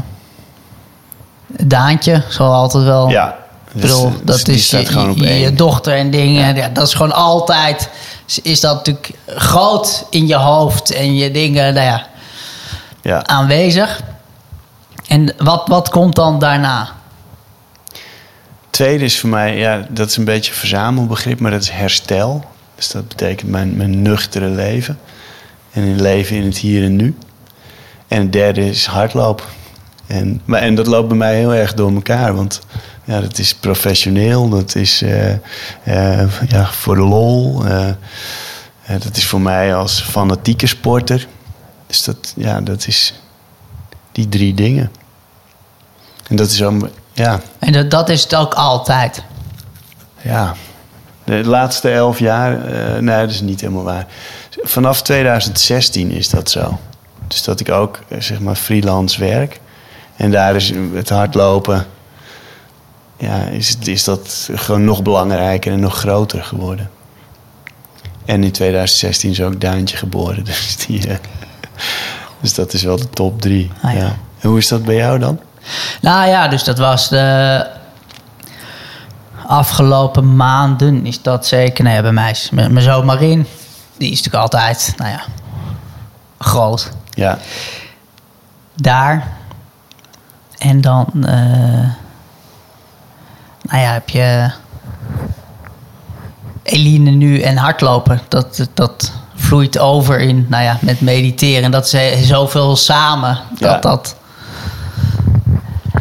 [1.63, 3.09] Daantje zal altijd wel...
[3.09, 3.37] Ja,
[3.73, 6.55] bedoel, dus- dat die is je, gewoon op je- je dochter en dingen.
[6.55, 6.69] Ja.
[6.69, 7.89] dat is gewoon altijd...
[8.43, 10.91] Is dat natuurlijk groot in je hoofd.
[10.93, 12.07] En je dingen, nou ja,
[13.03, 13.27] Ja.
[13.27, 14.01] aanwezig.
[15.09, 16.89] En wat, wat komt dan daarna?
[18.71, 22.45] Tweede is voor mij, ja, dat is een beetje een verzamelbegrip, maar dat is herstel.
[22.75, 24.99] Dus dat betekent mijn, mijn nuchtere leven.
[25.73, 27.17] En een leven in het hier en nu.
[28.09, 29.45] En het derde is hardlopen.
[30.07, 32.35] En, maar, en dat loopt bij mij heel erg door elkaar.
[32.35, 32.61] Want
[33.05, 35.33] ja, dat is professioneel, dat is eh,
[35.83, 37.65] eh, ja, voor de lol.
[37.67, 37.89] eh,
[38.87, 41.27] dat is voor mij als fanatieke sporter.
[41.87, 43.15] Dus dat, ja, dat is
[44.13, 44.91] die drie dingen.
[46.29, 49.23] En dat is ook, ja, En dat, dat is het ook altijd.
[50.23, 50.55] ja,
[51.25, 52.59] de laatste elf jaar,
[53.03, 54.07] nee, dat is niet helemaal waar.
[54.63, 56.79] Vanaf 2016 is dat zo.
[57.29, 59.61] Dus dat ik ook, zeg maar, freelance werk.
[60.17, 61.87] En daar is het hardlopen,
[63.17, 66.91] ja, is, is dat gewoon nog belangrijker en nog groter geworden.
[68.25, 70.45] En in 2016 is ook Daantje geboren.
[70.55, 71.17] Dus, die, eh,
[72.41, 73.71] dus dat is wel de top drie.
[73.83, 73.99] Ah, ja.
[73.99, 74.17] ja.
[74.41, 75.41] En hoe is dat bij jou dan?
[76.01, 77.67] Nou ja, dus dat was de
[79.47, 81.85] afgelopen maanden is dat zeker.
[81.85, 83.47] Nee, bij mij is mijn zoon Marin,
[83.97, 85.23] die is natuurlijk altijd, nou ja,
[86.39, 86.91] groot.
[87.11, 87.39] Ja,
[88.75, 89.43] Daar.
[90.65, 91.89] En dan, eh,
[93.63, 94.51] nou ja, heb je
[96.63, 98.21] Eline nu en hardlopen.
[98.29, 101.71] Dat, dat vloeit over in, nou ja, met mediteren.
[101.71, 103.39] Dat is zoveel samen.
[103.51, 103.79] Dat Ja.
[103.79, 104.17] dat.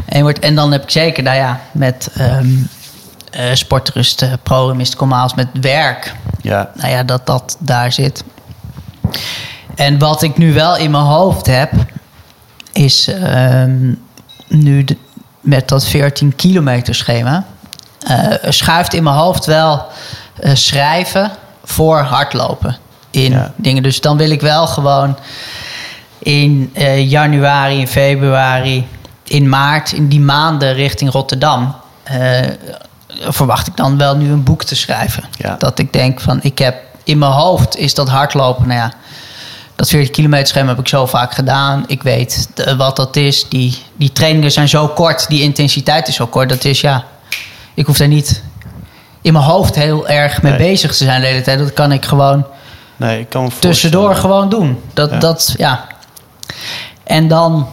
[0.05, 2.47] En, wordt, en dan heb ik zeker, nou ja, met ehm
[3.31, 6.15] eh sportrust, uh, pro mystical miles, met werk.
[6.41, 8.23] Ja, Nou ja, dat dat daar zit.
[9.75, 11.71] En wat ik nu wel in mijn hoofd heb,
[12.71, 13.93] is ehm,
[14.53, 14.97] nu de-
[15.39, 17.45] met dat 14 kilometer schema,
[18.07, 19.85] eh, schuift in mijn hoofd wel
[20.39, 21.31] eh, schrijven
[21.63, 22.77] voor hardlopen
[23.11, 23.51] in Ja.
[23.55, 23.83] dingen.
[23.83, 25.17] Dus dan wil ik wel gewoon
[26.19, 28.87] in eh, januari, in februari,
[29.23, 31.75] in maart, in die maanden richting Rotterdam.
[33.29, 35.23] verwacht ik dan wel nu een boek te schrijven.
[35.37, 35.55] Ja.
[35.59, 38.91] Dat ik denk van, ik heb in mijn hoofd is dat hardlopen, nou ja,
[39.75, 41.83] dat 40 kilometer schema heb ik zo vaak gedaan.
[41.87, 43.45] Ik weet eh, wat dat is.
[43.49, 46.49] Die, die trainingen zijn zo kort, die intensiteit is zo kort.
[46.49, 47.03] Dat is ja,
[47.73, 48.43] ik hoef daar niet
[49.21, 50.69] in mijn hoofd heel erg mee Nee.
[50.69, 51.59] bezig te zijn de hele tijd.
[51.59, 52.45] Dat kan ik gewoon
[52.97, 54.79] nee, ik kan tussendoor gewoon doen.
[54.93, 55.17] Dat, Ja.
[55.19, 55.85] dat, ja.
[57.03, 57.67] En dan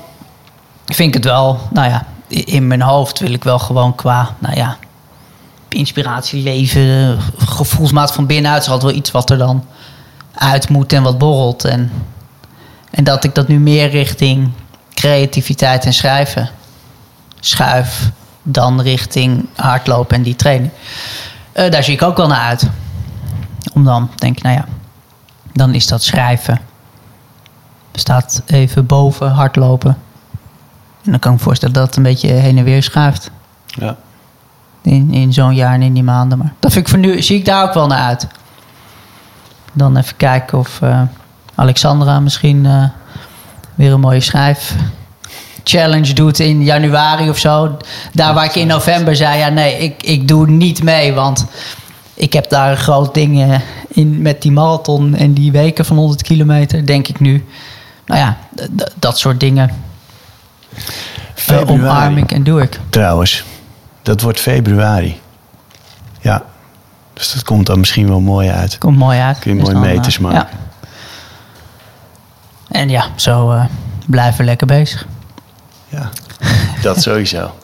[0.87, 4.57] vind ik het wel, nou ja, in mijn hoofd wil ik wel gewoon qua, nou
[4.57, 4.77] ja,
[5.69, 9.65] inspiratie, leven, gevoelsmaat van binnenuit is altijd wel iets wat er dan
[10.35, 11.64] uit moet en wat borrelt.
[11.64, 11.93] En,
[12.90, 14.51] en dat ik dat nu meer richting
[14.95, 16.51] creativiteit en schrijven
[17.40, 18.11] schuif
[18.43, 20.71] dan richting hardlopen en die training.
[21.53, 22.69] Eh, daar zie ik ook wel naar uit.
[23.73, 24.64] Om dan, denk ik, nou ja,
[25.53, 26.61] dan is dat schrijven.
[27.93, 29.97] Staat even boven hardlopen.
[31.05, 33.31] En dan kan ik me voorstellen dat het een beetje heen en weer schuift.
[33.66, 33.97] Ja.
[34.83, 36.38] In, in zo'n jaar en in die maanden.
[36.38, 38.27] Maar dat vind ik voor nu, zie ik daar ook wel naar uit.
[39.72, 41.02] Dan even kijken of eh,
[41.54, 42.85] Alexandra misschien eh,
[43.74, 44.74] weer een mooie schrijf
[45.64, 47.76] challenge doet in januari of zo.
[48.12, 51.12] Daar waar ik in november zei, ja nee, ik, ik doe niet mee.
[51.12, 51.46] Want
[52.14, 56.22] ik heb daar een groot ding in met die marathon en die weken van 100
[56.22, 57.46] kilometer, denk ik nu.
[58.06, 58.37] Nou ja,
[58.94, 59.70] dat soort dingen
[61.35, 61.80] Februari.
[61.80, 62.80] omarm ik en doe ik.
[62.88, 63.44] Trouwens,
[64.02, 65.20] dat wordt februari.
[66.20, 66.44] Ja.
[67.20, 68.78] Dus dat komt dan misschien wel mooi uit.
[68.78, 69.38] Komt mooi uit.
[69.38, 70.48] Kun je Dus mooi meters eh, maken.
[70.80, 70.88] Ja.
[72.68, 73.64] En ja, zo eh,
[74.06, 75.06] blijven we lekker bezig.
[75.88, 76.11] Ja.
[76.83, 77.54] Dat sowieso.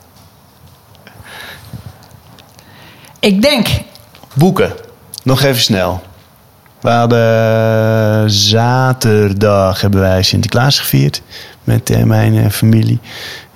[3.19, 3.67] Ik denk,
[4.33, 4.73] Boeken.
[5.23, 6.01] Nog even snel.
[6.81, 11.21] We hadden zaterdag hebben wij Sinterklaas gevierd
[11.63, 12.99] met eh, mijn eh, familie.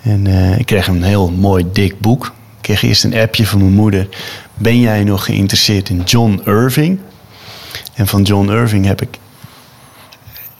[0.01, 2.25] En eh, ik kreeg een heel mooi dik boek.
[2.25, 4.07] Ik kreeg eerst een appje van mijn moeder.
[4.61, 6.99] Ben jij nog geïnteresseerd in John Irving?
[7.93, 9.19] En van John Irving heb ik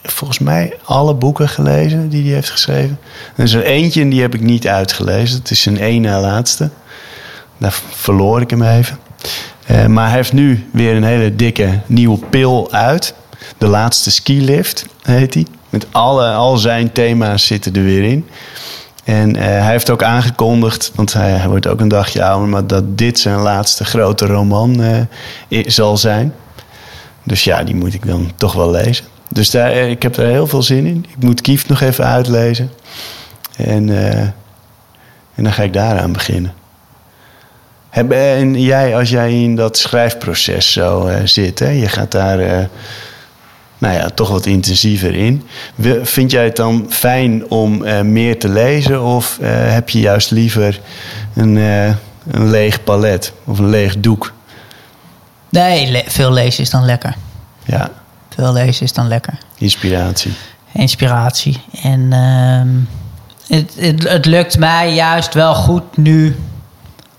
[0.04, 3.00] volgens mij alle boeken gelezen die hij heeft geschreven.
[3.36, 5.38] Er is er eentje en die heb ik niet uitgelezen.
[5.40, 6.70] Het is zijn één na laatste.
[7.58, 8.98] Daar verloor ik hem even.
[9.66, 13.14] Eh, maar hij heeft nu weer een hele dikke nieuwe pil uit.
[13.58, 15.46] De laatste skilift heet hij.
[15.70, 18.28] Met alle, al zijn thema's zitten er weer in.
[19.12, 22.67] En eh, hij heeft ook aangekondigd, want hij, hij wordt ook een dagje ouder, maar
[22.67, 26.34] dat dit zijn laatste grote roman eh, zal zijn.
[27.24, 29.06] Dus ja, die moet ik dan toch wel lezen.
[29.30, 31.06] Dus daar, eh, ik heb er heel veel zin in.
[31.10, 32.71] Ik moet Kieft nog even uitlezen.
[33.58, 33.89] En,
[35.36, 36.54] en dan ga ik daaraan beginnen.
[37.89, 42.69] Heb, en jij, als jij in dat schrijfproces zo zit, hè, je gaat daar
[43.82, 45.48] nou ja, toch wat intensiever in.
[46.02, 50.32] Vind jij het dan fijn om eh, meer te lezen of eh, heb je juist
[50.32, 50.80] liever
[51.36, 51.86] een, eh,
[52.32, 54.34] een leeg palet of een leeg doek?
[55.50, 57.15] nee, le- veel lezen is dan lekker.
[57.65, 57.91] Ja,
[58.36, 59.34] Veel lezen is dan lekker.
[59.58, 60.34] inspiratie.
[60.72, 61.58] inspiratie.
[61.84, 62.67] En ehm,
[63.58, 66.36] het, het, het lukt mij juist wel goed nu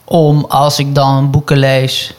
[0.04, 2.14] om als ik dan boeken lees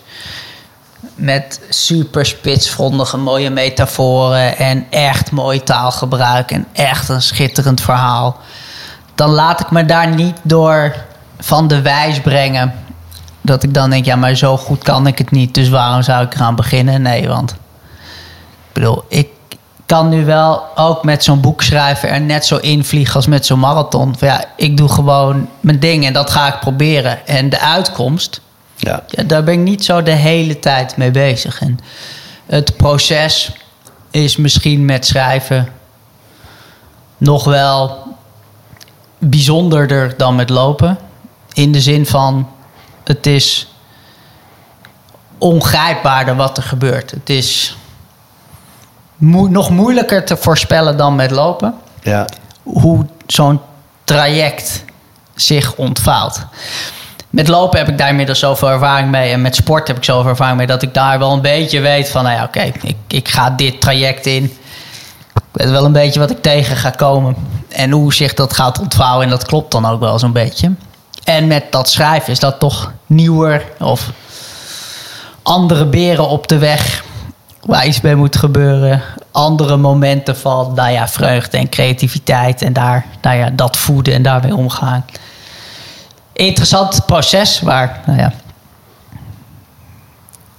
[1.16, 8.38] met super spitsvondige mooie metaforen en echt mooi taalgebruik en echt een schitterend verhaal,
[9.16, 10.96] dan laat ik me daar niet door
[11.40, 12.74] van de wijs brengen.
[13.42, 16.26] Dat ik dan denk, ja, maar zo goed kan ik het niet, dus waarom zou
[16.26, 17.02] ik eraan beginnen?
[17.02, 17.58] Nee, want ik
[18.74, 19.28] bedoel, ik
[19.86, 23.60] kan nu wel ook met zo'n boek schrijven er net zo invliegen als met zo'n
[23.60, 24.16] marathon.
[24.20, 27.28] Ja, ik doe gewoon mijn ding en dat ga ik proberen.
[27.28, 28.42] En de uitkomst,
[28.84, 31.62] Ja, ja, daar ben ik niet zo de hele tijd mee bezig.
[31.62, 31.80] En
[32.46, 33.52] het proces
[34.12, 35.68] is misschien met schrijven
[37.18, 37.98] nog wel
[39.18, 40.98] bijzonderder dan met lopen.
[41.54, 42.50] In de zin van,
[43.04, 43.68] het is
[45.38, 47.12] ongrijpbaarder wat er gebeurt.
[47.12, 47.78] Het is
[49.50, 51.74] nog moeilijker te voorspellen dan met lopen.
[52.02, 52.26] ja,
[52.64, 53.60] Hoe zo'n
[54.04, 54.84] traject
[55.36, 56.46] zich ontvouwt.
[57.34, 59.32] Met lopen heb ik daar inmiddels zoveel ervaring mee.
[59.32, 62.10] En met sport heb ik zoveel ervaring mee dat ik daar wel een beetje weet
[62.10, 64.44] van, nou ja, oké, ik, ik ga dit traject in.
[64.44, 67.36] Ik weet wel een beetje wat ik tegen ga komen.
[67.70, 69.24] En hoe zich dat gaat ontvouwen.
[69.24, 70.72] En dat klopt dan ook wel zo'n beetje.
[71.24, 74.12] En met dat schrijven is dat toch nieuwer of
[75.42, 77.04] andere beren op de weg
[77.66, 79.02] waar iets mee moet gebeuren.
[79.32, 84.24] Andere momenten van nou ja, vreugde en creativiteit en daar, nou ja, dat voeden en
[84.24, 85.06] daarmee omgaan.
[86.34, 88.34] Interessant proces waar nou ja,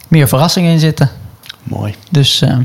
[0.09, 1.11] meer verrassingen in zitten.
[1.63, 1.95] Mooi.
[2.11, 2.57] Dus uh,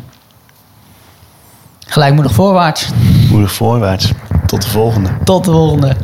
[1.88, 2.90] gelijkmoedig voorwaarts.
[3.30, 4.12] Moedig voorwaarts.
[4.46, 5.10] Tot de volgende.
[5.24, 5.96] Tot de volgende.